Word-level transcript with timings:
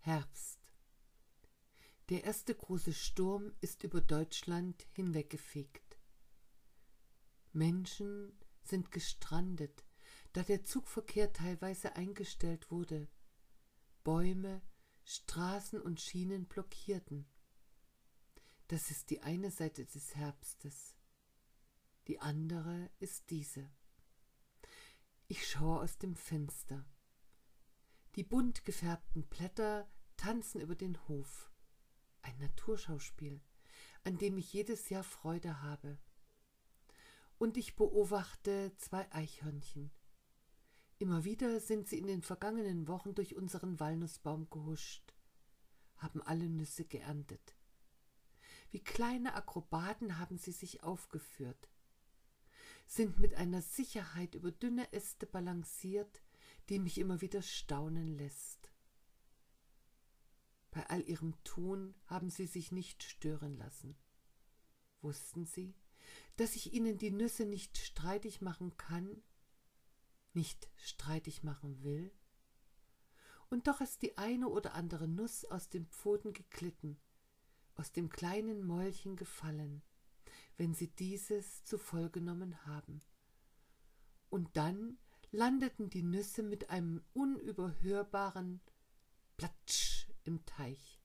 Herbst. 0.00 0.58
Der 2.08 2.24
erste 2.24 2.54
große 2.54 2.92
Sturm 2.92 3.52
ist 3.60 3.84
über 3.84 4.00
Deutschland 4.00 4.86
hinweggefegt. 4.92 5.98
Menschen 7.52 8.32
sind 8.62 8.90
gestrandet, 8.90 9.84
da 10.32 10.42
der 10.42 10.64
Zugverkehr 10.64 11.32
teilweise 11.32 11.96
eingestellt 11.96 12.70
wurde. 12.70 13.08
Bäume, 14.02 14.62
Straßen 15.04 15.80
und 15.80 16.00
Schienen 16.00 16.46
blockierten. 16.46 17.26
Das 18.68 18.90
ist 18.90 19.10
die 19.10 19.22
eine 19.22 19.50
Seite 19.50 19.84
des 19.84 20.14
Herbstes. 20.14 20.94
Die 22.06 22.20
andere 22.20 22.90
ist 22.98 23.30
diese. 23.30 23.70
Ich 25.28 25.48
schaue 25.48 25.80
aus 25.80 25.98
dem 25.98 26.16
Fenster. 26.16 26.84
Die 28.16 28.24
bunt 28.24 28.64
gefärbten 28.64 29.22
Blätter 29.22 29.88
tanzen 30.16 30.60
über 30.60 30.74
den 30.74 30.98
Hof. 31.06 31.48
Ein 32.22 32.36
Naturschauspiel, 32.38 33.40
an 34.02 34.18
dem 34.18 34.36
ich 34.36 34.52
jedes 34.52 34.88
Jahr 34.88 35.04
Freude 35.04 35.62
habe. 35.62 35.96
Und 37.38 37.56
ich 37.56 37.76
beobachte 37.76 38.72
zwei 38.76 39.10
Eichhörnchen. 39.12 39.92
Immer 40.98 41.24
wieder 41.24 41.60
sind 41.60 41.88
sie 41.88 41.98
in 41.98 42.08
den 42.08 42.22
vergangenen 42.22 42.88
Wochen 42.88 43.14
durch 43.14 43.36
unseren 43.36 43.78
Walnussbaum 43.78 44.50
gehuscht, 44.50 45.14
haben 45.96 46.20
alle 46.20 46.48
Nüsse 46.48 46.84
geerntet. 46.84 47.54
Wie 48.70 48.82
kleine 48.82 49.34
Akrobaten 49.34 50.18
haben 50.18 50.36
sie 50.36 50.52
sich 50.52 50.82
aufgeführt, 50.82 51.70
sind 52.86 53.20
mit 53.20 53.34
einer 53.34 53.62
Sicherheit 53.62 54.34
über 54.34 54.50
dünne 54.50 54.92
Äste 54.92 55.26
balanciert, 55.26 56.22
die 56.70 56.78
mich 56.78 56.98
immer 56.98 57.20
wieder 57.20 57.42
staunen 57.42 58.16
lässt. 58.16 58.70
Bei 60.70 60.88
all 60.88 61.02
ihrem 61.02 61.34
Tun 61.42 61.96
haben 62.06 62.30
sie 62.30 62.46
sich 62.46 62.70
nicht 62.70 63.02
stören 63.02 63.56
lassen. 63.56 63.96
Wussten 65.02 65.46
sie, 65.46 65.74
dass 66.36 66.54
ich 66.54 66.72
ihnen 66.72 66.96
die 66.96 67.10
Nüsse 67.10 67.44
nicht 67.44 67.76
streitig 67.76 68.40
machen 68.40 68.76
kann, 68.76 69.22
nicht 70.32 70.70
streitig 70.76 71.42
machen 71.42 71.82
will? 71.82 72.12
Und 73.48 73.66
doch 73.66 73.80
ist 73.80 74.02
die 74.02 74.16
eine 74.16 74.48
oder 74.48 74.74
andere 74.74 75.08
Nuss 75.08 75.44
aus 75.44 75.68
den 75.68 75.86
Pfoten 75.86 76.32
geglitten, 76.32 77.00
aus 77.74 77.90
dem 77.90 78.10
kleinen 78.10 78.64
Mäulchen 78.64 79.16
gefallen, 79.16 79.82
wenn 80.56 80.72
sie 80.72 80.86
dieses 80.86 81.64
zu 81.64 81.78
voll 81.78 82.10
genommen 82.10 82.64
haben. 82.64 83.00
Und 84.28 84.56
dann 84.56 84.98
landeten 85.32 85.90
die 85.90 86.02
Nüsse 86.02 86.42
mit 86.42 86.70
einem 86.70 87.02
unüberhörbaren 87.12 88.60
Platsch 89.36 90.08
im 90.24 90.44
Teich. 90.44 91.00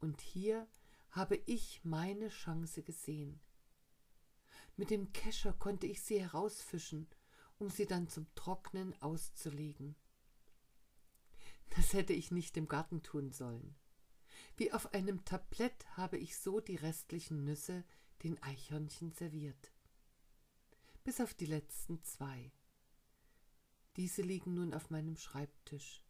Und 0.00 0.20
hier 0.20 0.68
habe 1.10 1.36
ich 1.46 1.84
meine 1.84 2.28
Chance 2.28 2.82
gesehen. 2.82 3.40
Mit 4.76 4.90
dem 4.90 5.12
Kescher 5.12 5.52
konnte 5.52 5.86
ich 5.86 6.02
sie 6.02 6.20
herausfischen, 6.20 7.08
um 7.58 7.68
sie 7.68 7.86
dann 7.86 8.08
zum 8.08 8.32
Trocknen 8.36 8.94
auszulegen. 9.02 9.96
Das 11.70 11.92
hätte 11.92 12.12
ich 12.12 12.30
nicht 12.30 12.56
im 12.56 12.68
Garten 12.68 13.02
tun 13.02 13.32
sollen. 13.32 13.74
Wie 14.56 14.72
auf 14.72 14.92
einem 14.94 15.24
Tablett 15.24 15.84
habe 15.96 16.18
ich 16.18 16.38
so 16.38 16.60
die 16.60 16.76
restlichen 16.76 17.44
Nüsse 17.44 17.84
den 18.22 18.40
Eichhörnchen 18.42 19.12
serviert. 19.12 19.72
Bis 21.04 21.20
auf 21.20 21.34
die 21.34 21.46
letzten 21.46 22.02
zwei. 22.04 22.52
Diese 23.98 24.22
liegen 24.22 24.54
nun 24.54 24.74
auf 24.74 24.90
meinem 24.90 25.16
Schreibtisch. 25.16 26.04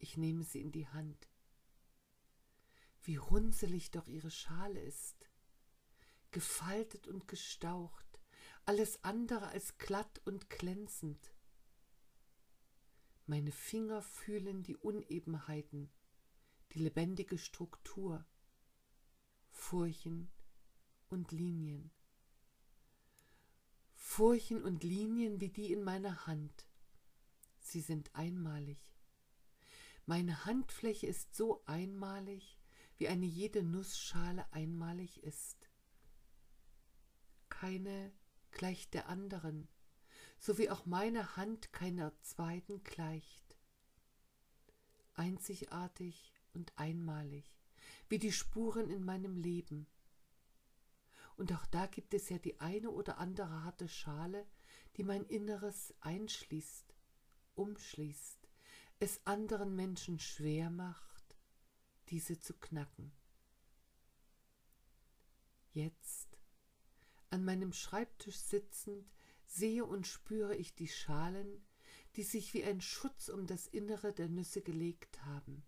Ich 0.00 0.16
nehme 0.16 0.42
sie 0.42 0.60
in 0.60 0.72
die 0.72 0.88
Hand. 0.88 1.28
Wie 3.02 3.14
runzelig 3.14 3.92
doch 3.92 4.08
ihre 4.08 4.32
Schale 4.32 4.80
ist, 4.80 5.30
gefaltet 6.32 7.06
und 7.06 7.28
gestaucht, 7.28 8.18
alles 8.64 9.04
andere 9.04 9.50
als 9.50 9.78
glatt 9.78 10.20
und 10.24 10.50
glänzend. 10.50 11.32
Meine 13.26 13.52
Finger 13.52 14.02
fühlen 14.02 14.64
die 14.64 14.76
Unebenheiten, 14.76 15.92
die 16.72 16.80
lebendige 16.80 17.38
Struktur, 17.38 18.26
Furchen 19.48 20.28
und 21.08 21.30
Linien. 21.30 21.92
Furchen 24.14 24.62
und 24.62 24.84
Linien 24.84 25.40
wie 25.40 25.48
die 25.48 25.72
in 25.72 25.82
meiner 25.82 26.26
Hand. 26.26 26.66
Sie 27.60 27.80
sind 27.80 28.14
einmalig. 28.14 28.76
Meine 30.04 30.44
Handfläche 30.44 31.06
ist 31.06 31.34
so 31.34 31.62
einmalig, 31.64 32.60
wie 32.98 33.08
eine 33.08 33.24
jede 33.24 33.62
Nussschale 33.62 34.44
einmalig 34.52 35.22
ist. 35.22 35.70
Keine 37.48 38.12
gleicht 38.50 38.92
der 38.92 39.08
anderen, 39.08 39.66
so 40.38 40.58
wie 40.58 40.68
auch 40.68 40.84
meine 40.84 41.38
Hand 41.38 41.72
keiner 41.72 42.12
zweiten 42.20 42.84
gleicht. 42.84 43.56
Einzigartig 45.14 46.34
und 46.52 46.70
einmalig, 46.76 47.50
wie 48.10 48.18
die 48.18 48.32
Spuren 48.32 48.90
in 48.90 49.06
meinem 49.06 49.38
Leben, 49.38 49.86
und 51.36 51.52
auch 51.52 51.66
da 51.66 51.86
gibt 51.86 52.14
es 52.14 52.28
ja 52.28 52.38
die 52.38 52.60
eine 52.60 52.90
oder 52.90 53.18
andere 53.18 53.64
harte 53.64 53.88
Schale, 53.88 54.46
die 54.96 55.04
mein 55.04 55.24
Inneres 55.24 55.94
einschließt, 56.00 56.94
umschließt, 57.54 58.48
es 58.98 59.20
anderen 59.26 59.74
Menschen 59.74 60.18
schwer 60.18 60.70
macht, 60.70 61.36
diese 62.08 62.38
zu 62.38 62.54
knacken. 62.54 63.12
Jetzt, 65.72 66.38
an 67.30 67.44
meinem 67.44 67.72
Schreibtisch 67.72 68.36
sitzend, 68.36 69.10
sehe 69.46 69.84
und 69.84 70.06
spüre 70.06 70.54
ich 70.54 70.74
die 70.74 70.88
Schalen, 70.88 71.64
die 72.16 72.22
sich 72.22 72.52
wie 72.54 72.64
ein 72.64 72.80
Schutz 72.80 73.28
um 73.28 73.46
das 73.46 73.66
Innere 73.66 74.12
der 74.12 74.28
Nüsse 74.28 74.62
gelegt 74.62 75.24
haben. 75.24 75.64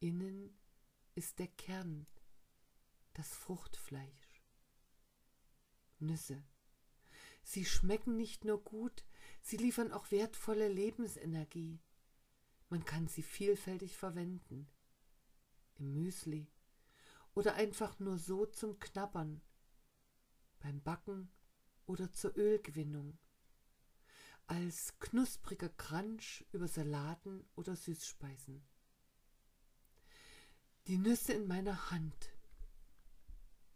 Innen 0.00 0.58
ist 1.14 1.38
der 1.38 1.48
Kern, 1.48 2.06
das 3.14 3.34
Fruchtfleisch. 3.34 4.21
Nüsse. 6.02 6.42
Sie 7.42 7.64
schmecken 7.64 8.16
nicht 8.16 8.44
nur 8.44 8.62
gut, 8.62 9.04
sie 9.40 9.56
liefern 9.56 9.92
auch 9.92 10.10
wertvolle 10.10 10.68
Lebensenergie. 10.68 11.80
Man 12.68 12.84
kann 12.84 13.08
sie 13.08 13.22
vielfältig 13.22 13.96
verwenden. 13.96 14.68
Im 15.76 15.94
Müsli 15.94 16.48
oder 17.34 17.54
einfach 17.54 17.98
nur 17.98 18.18
so 18.18 18.46
zum 18.46 18.78
Knabbern, 18.78 19.40
beim 20.60 20.82
Backen 20.82 21.30
oder 21.86 22.12
zur 22.12 22.36
Ölgewinnung, 22.36 23.18
als 24.46 24.98
knuspriger 25.00 25.70
Crunch 25.70 26.44
über 26.52 26.68
Salaten 26.68 27.44
oder 27.54 27.74
Süßspeisen. 27.74 28.62
Die 30.86 30.98
Nüsse 30.98 31.32
in 31.32 31.46
meiner 31.46 31.90
Hand. 31.90 32.32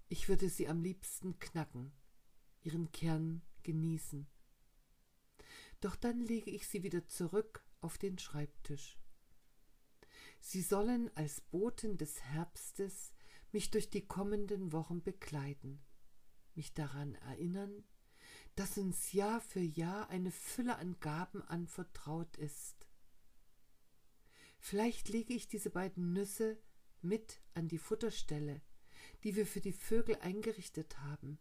Ich 0.08 0.28
würde 0.28 0.48
sie 0.48 0.68
am 0.68 0.80
liebsten 0.80 1.38
knacken 1.38 1.92
ihren 2.66 2.90
Kern 2.90 3.42
genießen. 3.62 4.26
Doch 5.80 5.96
dann 5.96 6.20
lege 6.20 6.50
ich 6.50 6.66
sie 6.66 6.82
wieder 6.82 7.06
zurück 7.06 7.64
auf 7.80 7.96
den 7.96 8.18
Schreibtisch. 8.18 8.98
Sie 10.40 10.62
sollen 10.62 11.10
als 11.14 11.40
Boten 11.40 11.96
des 11.96 12.20
Herbstes 12.22 13.12
mich 13.52 13.70
durch 13.70 13.88
die 13.88 14.06
kommenden 14.06 14.72
Wochen 14.72 15.02
begleiten, 15.02 15.80
mich 16.54 16.74
daran 16.74 17.14
erinnern, 17.14 17.84
dass 18.56 18.78
uns 18.78 19.12
Jahr 19.12 19.40
für 19.40 19.60
Jahr 19.60 20.08
eine 20.10 20.30
Fülle 20.32 20.76
an 20.76 20.98
Gaben 21.00 21.42
anvertraut 21.42 22.36
ist. 22.36 22.88
Vielleicht 24.58 25.08
lege 25.08 25.34
ich 25.34 25.46
diese 25.46 25.70
beiden 25.70 26.12
Nüsse 26.12 26.58
mit 27.02 27.40
an 27.54 27.68
die 27.68 27.78
Futterstelle, 27.78 28.62
die 29.22 29.36
wir 29.36 29.46
für 29.46 29.60
die 29.60 29.72
Vögel 29.72 30.16
eingerichtet 30.16 30.98
haben, 30.98 31.38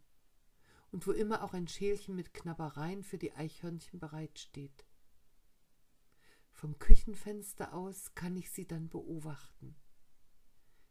und 0.96 1.06
wo 1.06 1.12
immer 1.12 1.42
auch 1.42 1.52
ein 1.52 1.68
Schälchen 1.68 2.16
mit 2.16 2.32
Knabbereien 2.32 3.04
für 3.04 3.18
die 3.18 3.34
Eichhörnchen 3.34 4.00
bereitsteht. 4.00 4.86
Vom 6.52 6.78
Küchenfenster 6.78 7.74
aus 7.74 8.14
kann 8.14 8.34
ich 8.34 8.50
sie 8.50 8.66
dann 8.66 8.88
beobachten, 8.88 9.76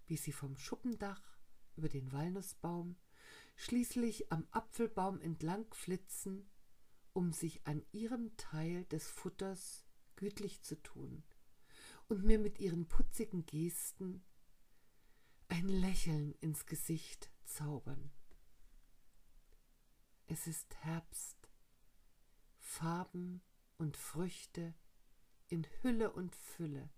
wie 0.06 0.18
sie 0.18 0.32
vom 0.32 0.58
Schuppendach 0.58 1.40
über 1.76 1.90
den 1.90 2.12
Walnussbaum, 2.12 2.98
schließlich 3.56 4.32
am 4.32 4.48
Apfelbaum 4.52 5.20
entlang 5.22 5.66
flitzen, 5.74 6.48
um 7.14 7.34
sich 7.34 7.66
an 7.66 7.84
ihrem 7.92 8.38
Teil 8.38 8.86
des 8.86 9.08
Futters 9.08 9.88
gütlich 10.18 10.62
zu 10.62 10.80
tun 10.84 11.24
und 12.10 12.24
mir 12.24 12.38
mit 12.38 12.60
ihren 12.60 12.88
putzigen 12.88 13.48
Gesten 13.48 14.24
ein 15.48 15.68
Lächeln 15.68 16.36
ins 16.42 16.68
Gesicht 16.68 17.32
zaubern. 17.44 18.12
Es 20.28 20.48
ist 20.48 20.76
Herbst. 20.84 21.38
Farben 22.60 23.42
und 23.78 23.96
Früchte 23.96 24.74
in 25.48 25.68
Hülle 25.82 26.12
und 26.12 26.36
Fülle. 26.36 26.90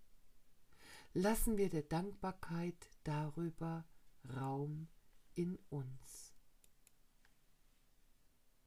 lassen 1.13 1.57
wir 1.57 1.69
der 1.69 1.83
Dankbarkeit 1.83 2.89
darüber 3.03 3.85
Raum 4.35 4.87
in 5.35 5.57
uns. 5.69 6.26